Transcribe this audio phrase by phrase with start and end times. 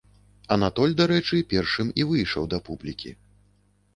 [0.53, 3.15] Анатоль, дарэчы, першым і выйшаў да публікі.